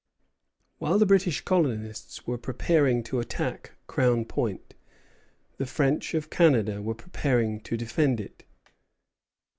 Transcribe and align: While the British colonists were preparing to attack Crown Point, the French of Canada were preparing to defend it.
While 0.79 0.97
the 0.97 1.05
British 1.05 1.41
colonists 1.41 2.25
were 2.25 2.39
preparing 2.39 3.03
to 3.03 3.19
attack 3.19 3.73
Crown 3.85 4.25
Point, 4.25 4.73
the 5.57 5.67
French 5.67 6.15
of 6.15 6.31
Canada 6.31 6.81
were 6.81 6.95
preparing 6.95 7.59
to 7.59 7.77
defend 7.77 8.19
it. 8.19 8.43